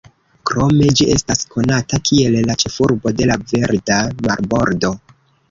Krome, 0.51 0.87
ĝi 0.99 1.05
estas 1.15 1.43
konata 1.55 1.99
kiel 2.11 2.39
la 2.47 2.57
ĉefurbo 2.65 3.15
de 3.21 3.29
la 3.33 3.37
"Verda 3.53 4.01
marbordo". 4.31 4.93